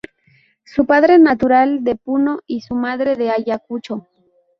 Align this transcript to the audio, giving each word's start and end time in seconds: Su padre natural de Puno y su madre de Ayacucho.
Su 0.63 0.87
padre 0.87 1.19
natural 1.19 1.83
de 1.83 1.95
Puno 1.95 2.39
y 2.47 2.61
su 2.61 2.73
madre 2.73 3.15
de 3.15 3.29
Ayacucho. 3.29 4.07